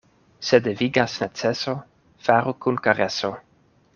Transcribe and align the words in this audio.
Se 0.51 0.59
devigas 0.67 1.17
neceso, 1.25 1.75
faru 2.29 2.57
kun 2.65 2.83
kareso. 2.89 3.33